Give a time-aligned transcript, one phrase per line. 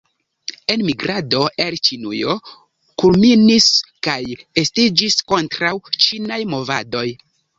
[0.75, 2.37] Enmigrado el Ĉinujo
[3.03, 3.67] kulminis
[4.09, 4.17] kaj
[4.63, 7.07] estiĝis kontraŭ-ĉinaj movadoj.